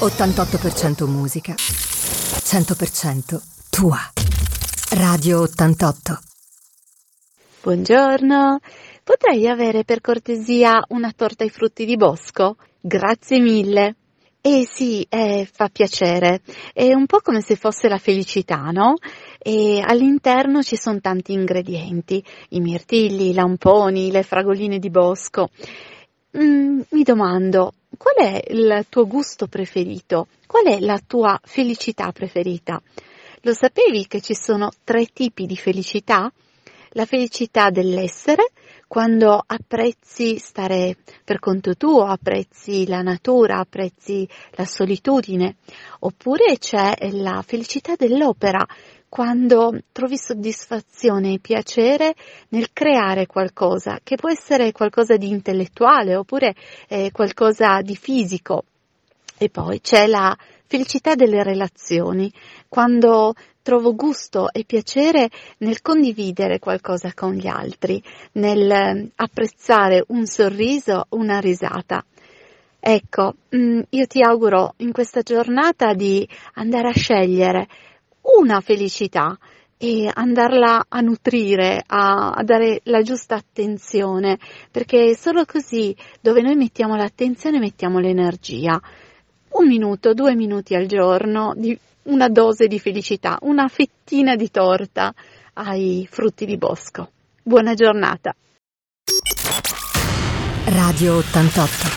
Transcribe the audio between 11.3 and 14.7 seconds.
ai frutti di bosco? Grazie mille. Eh